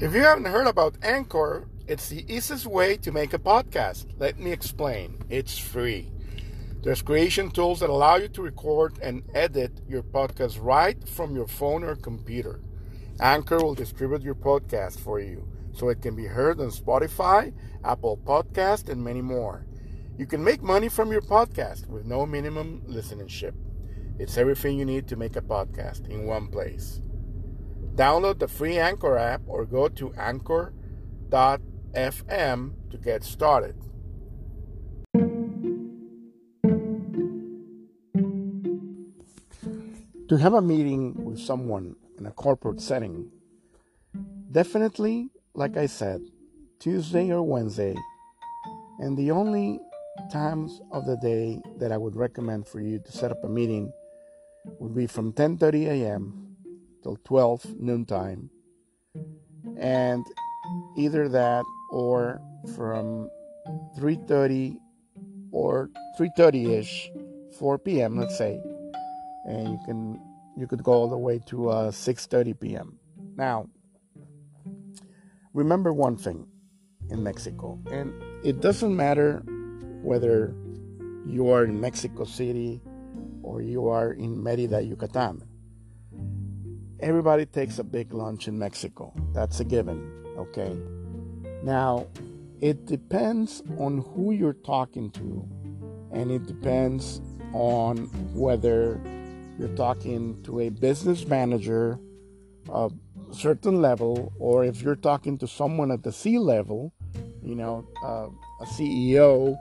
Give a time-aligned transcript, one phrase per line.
[0.00, 4.06] If you haven't heard about Anchor, it's the easiest way to make a podcast.
[4.16, 5.18] Let me explain.
[5.28, 6.12] It's free.
[6.84, 11.48] There's creation tools that allow you to record and edit your podcast right from your
[11.48, 12.60] phone or computer.
[13.18, 17.52] Anchor will distribute your podcast for you so it can be heard on Spotify,
[17.84, 19.66] Apple Podcast, and many more.
[20.16, 23.54] You can make money from your podcast with no minimum listenership.
[24.20, 27.00] It's everything you need to make a podcast in one place.
[27.98, 30.72] Download the free Anchor app or go to anchor.fm
[32.90, 33.74] to get started.
[40.28, 43.32] To have a meeting with someone in a corporate setting,
[44.52, 46.20] definitely, like I said,
[46.78, 47.96] Tuesday or Wednesday,
[49.00, 49.80] and the only
[50.30, 53.92] times of the day that I would recommend for you to set up a meeting
[54.78, 56.47] would be from 10:30 a.m.
[57.02, 58.50] till 12 noontime,
[59.76, 60.24] and
[60.96, 62.40] either that or
[62.76, 63.30] from
[63.98, 64.76] 3:30
[65.52, 67.08] or 3:30ish,
[67.58, 68.16] 4 p.m.
[68.16, 68.60] Let's say,
[69.46, 70.20] and you can
[70.56, 72.98] you could go all the way to uh, 6:30 p.m.
[73.36, 73.68] Now,
[75.54, 76.46] remember one thing
[77.10, 78.12] in Mexico, and
[78.44, 79.42] it doesn't matter
[80.02, 80.54] whether
[81.26, 82.80] you are in Mexico City
[83.42, 85.42] or you are in Merida, Yucatan.
[87.00, 89.12] Everybody takes a big lunch in Mexico.
[89.32, 90.76] That's a given, okay?
[91.62, 92.08] Now,
[92.60, 95.48] it depends on who you're talking to,
[96.10, 97.20] and it depends
[97.52, 97.98] on
[98.34, 99.00] whether
[99.60, 102.00] you're talking to a business manager
[102.68, 102.92] of
[103.30, 106.92] a certain level, or if you're talking to someone at the C level,
[107.44, 108.26] you know, uh,
[108.60, 109.56] a CEO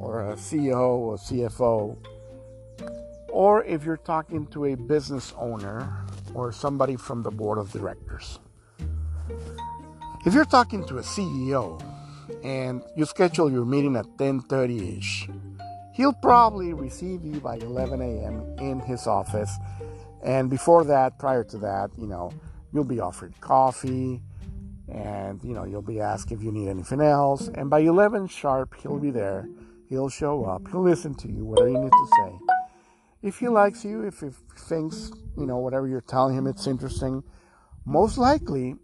[0.00, 1.96] or a CEO or CFO,
[3.30, 8.38] or if you're talking to a business owner or somebody from the board of directors.
[10.24, 11.82] If you're talking to a CEO
[12.44, 15.28] and you schedule your meeting at 10:30ish,
[15.94, 18.42] he'll probably receive you by 11 a.m.
[18.58, 19.50] in his office,
[20.22, 22.32] and before that, prior to that, you know,
[22.72, 24.22] you'll be offered coffee,
[24.88, 28.74] and you know you'll be asked if you need anything else, and by 11 sharp,
[28.80, 29.48] he'll be there.
[29.88, 30.68] He'll show up.
[30.68, 32.51] He'll listen to you, whatever you need to say.
[33.22, 37.22] If he likes you, if he thinks you know whatever you're telling him, it's interesting.
[37.84, 38.76] Most likely,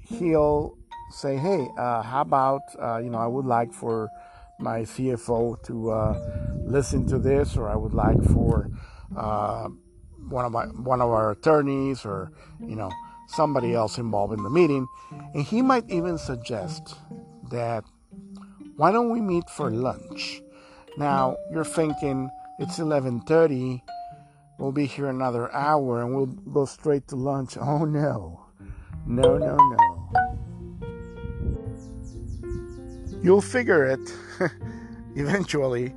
[0.00, 0.78] he'll
[1.10, 4.08] say, "Hey, uh, how about uh, you know I would like for
[4.58, 6.18] my CFO to uh,
[6.64, 8.70] listen to this, or I would like for
[9.16, 9.68] uh,
[10.28, 12.90] one of my one of our attorneys, or you know
[13.28, 14.86] somebody else involved in the meeting,
[15.34, 16.96] and he might even suggest
[17.50, 17.84] that
[18.76, 20.40] why don't we meet for lunch?
[20.96, 23.82] Now you're thinking it's 11:30.
[24.58, 27.56] We'll be here another hour, and we'll go straight to lunch.
[27.56, 28.46] Oh no,
[29.06, 30.02] no, no, no.
[33.22, 34.00] You'll figure it
[35.16, 35.94] eventually,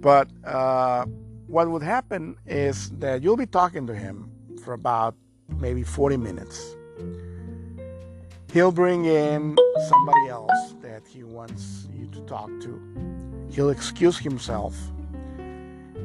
[0.00, 1.04] but uh,
[1.46, 4.30] what would happen is that you'll be talking to him
[4.62, 5.14] for about
[5.58, 6.76] maybe 40 minutes.
[8.52, 9.56] He'll bring in
[9.88, 12.80] somebody else that he wants you to talk to.
[13.50, 14.76] He'll excuse himself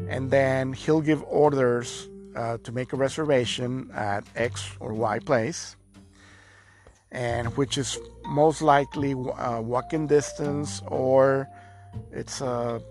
[0.10, 5.76] and then he'll give orders uh, to make a reservation at X or Y place,
[7.12, 11.48] and which is most likely uh, walking distance or
[12.12, 12.82] it's a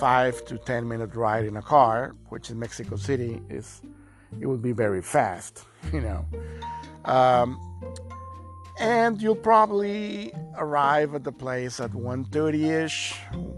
[0.00, 3.80] five to ten minute ride in a car, which in Mexico City is
[4.40, 6.26] it would be very fast, you know.
[7.04, 7.60] Um,
[8.80, 13.14] and you'll probably arrive at the place at 1.30ish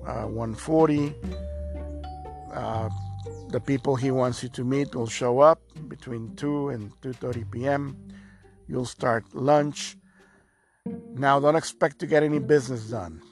[0.06, 1.14] uh, 1.40
[2.56, 2.88] uh,
[3.48, 7.96] the people he wants you to meet will show up between 2 and 2.30 p.m
[8.68, 9.96] you'll start lunch.
[11.14, 13.22] Now don't expect to get any business done.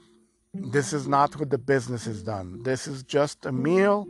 [0.53, 2.63] This is not what the business is done.
[2.63, 4.07] This is just a meal.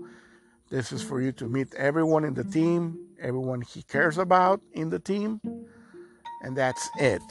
[0.70, 4.90] This is for you to meet everyone in the team everyone he cares about in
[4.90, 5.40] the team
[6.42, 7.22] and that's it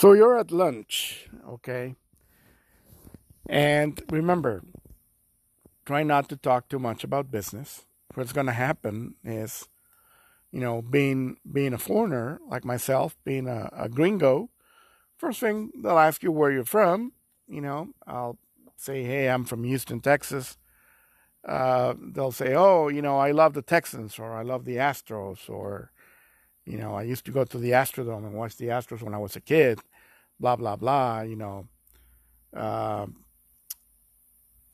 [0.00, 1.94] So you're at lunch, okay?
[3.46, 4.62] And remember,
[5.84, 7.84] try not to talk too much about business.
[8.14, 9.68] What's going to happen is,
[10.52, 14.48] you know, being being a foreigner like myself, being a, a gringo,
[15.18, 17.12] first thing they'll ask you where you're from.
[17.46, 18.38] You know, I'll
[18.76, 20.56] say, hey, I'm from Houston, Texas.
[21.46, 25.50] Uh, they'll say, oh, you know, I love the Texans or I love the Astros
[25.50, 25.92] or,
[26.64, 29.18] you know, I used to go to the Astrodome and watch the Astros when I
[29.18, 29.78] was a kid
[30.40, 31.68] blah blah blah you know
[32.56, 33.06] uh,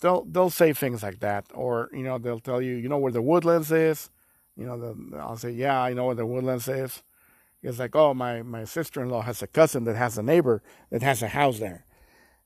[0.00, 3.12] they'll they'll say things like that, or you know they'll tell you, you know where
[3.12, 4.10] the Woodlands is.
[4.56, 7.02] You know, the, I'll say, yeah, I know where the Woodlands is.
[7.62, 10.62] It's like, oh, my my sister in law has a cousin that has a neighbor
[10.90, 11.84] that has a house there.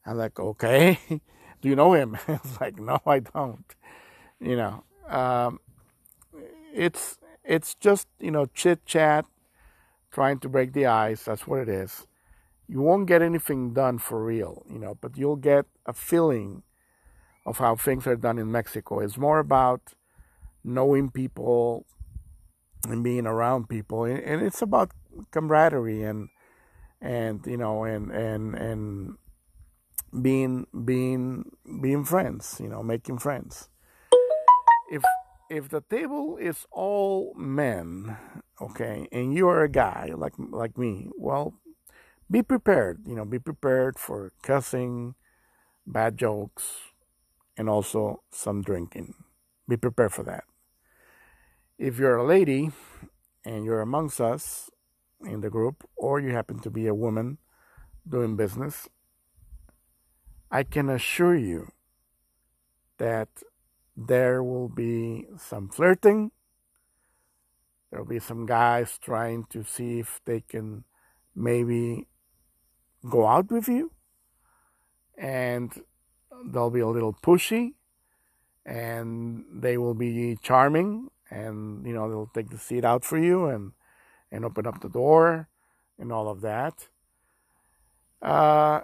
[0.07, 0.99] I'm like, okay,
[1.61, 2.19] do you know him?
[2.29, 3.75] it's like, no, I don't.
[4.41, 5.61] You know, um,
[6.73, 9.27] it's it's just you know chit chat,
[10.11, 11.25] trying to break the ice.
[11.25, 12.07] That's what it is.
[12.71, 16.63] You won't get anything done for real, you know, but you'll get a feeling
[17.45, 19.01] of how things are done in Mexico.
[19.01, 19.95] It's more about
[20.63, 21.85] knowing people
[22.87, 24.93] and being around people, and it's about
[25.33, 26.29] camaraderie and
[27.01, 29.17] and you know and and and
[30.23, 31.51] being being
[31.83, 33.69] being friends, you know, making friends.
[34.93, 35.03] If
[35.51, 38.17] if the table is all men,
[38.61, 41.55] okay, and you are a guy like like me, well,
[42.31, 43.01] be prepared.
[43.07, 45.15] You know, be prepared for cussing,
[45.87, 46.93] bad jokes,
[47.57, 49.15] and also some drinking.
[49.69, 50.45] Be prepared for that.
[51.79, 52.71] If you're a lady
[53.45, 54.71] and you're amongst us
[55.23, 57.39] in the group, or you happen to be a woman
[58.09, 58.89] doing business,
[60.51, 61.73] I can assure you
[62.99, 63.29] that
[63.97, 66.33] there will be some flirting.
[67.91, 70.85] There will be some guys trying to see if they can
[71.35, 72.09] maybe
[73.09, 73.93] go out with you.
[75.17, 75.73] And
[76.47, 77.75] they'll be a little pushy
[78.65, 83.47] and they will be charming and you know they'll take the seat out for you
[83.47, 83.73] and
[84.31, 85.49] and open up the door
[85.99, 86.89] and all of that.
[88.23, 88.81] Uh,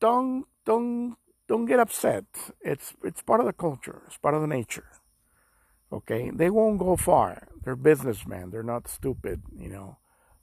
[0.00, 1.16] don't don't
[1.48, 2.24] don't get upset.
[2.60, 4.02] It's it's part of the culture.
[4.06, 4.88] It's part of the nature.
[5.92, 6.30] Okay?
[6.30, 7.48] They won't go far.
[7.62, 8.50] They're businessmen.
[8.50, 9.98] They're not stupid you know.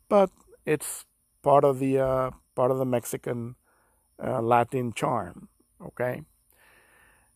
[0.07, 0.29] But
[0.65, 1.05] it's
[1.41, 3.55] part of the uh, part of the mexican
[4.27, 5.47] uh, latin charm
[5.89, 6.15] okay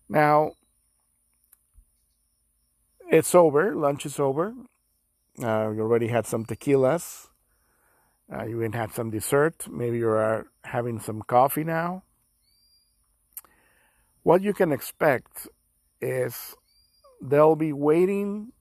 [0.10, 0.54] now,
[3.10, 3.76] it's over.
[3.76, 4.54] Lunch is over.
[5.42, 7.30] Uh, you already had some tequilas.
[8.32, 9.68] Uh, you even had some dessert.
[9.70, 12.04] Maybe you're having some coffee now.
[14.24, 15.48] What you can expect
[16.00, 16.56] is
[17.22, 18.54] they'll be waiting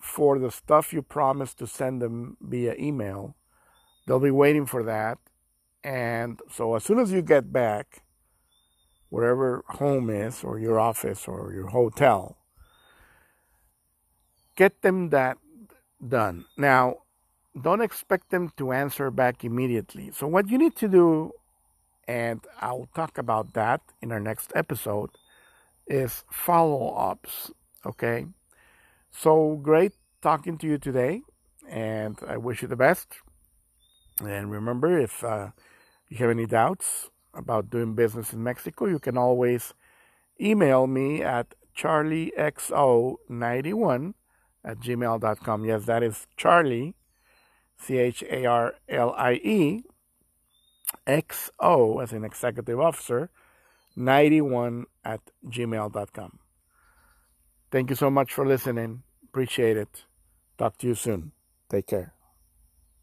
[0.00, 3.36] for the stuff you promised to send them via email.
[4.06, 5.18] They'll be waiting for that.
[5.84, 8.02] And so as soon as you get back,
[9.12, 12.38] wherever home is, or your office, or your hotel.
[14.56, 15.36] Get them that
[16.00, 16.46] done.
[16.56, 16.96] Now,
[17.60, 20.12] don't expect them to answer back immediately.
[20.12, 21.32] So, what you need to do,
[22.08, 25.10] and I'll talk about that in our next episode,
[25.86, 27.50] is follow ups.
[27.84, 28.24] Okay?
[29.10, 29.92] So, great
[30.22, 31.20] talking to you today,
[31.68, 33.08] and I wish you the best.
[34.24, 35.50] And remember, if uh,
[36.20, 39.74] you have any doubts, about doing business in Mexico, you can always
[40.40, 44.14] email me at charliexo91
[44.64, 45.64] at gmail.com.
[45.64, 46.94] Yes, that is Charlie,
[47.78, 49.82] C H A R L I E,
[51.06, 53.30] X O as an executive officer,
[53.96, 56.38] 91 at gmail.com.
[57.70, 59.02] Thank you so much for listening.
[59.24, 60.04] Appreciate it.
[60.58, 61.32] Talk to you soon.
[61.70, 62.21] Take care.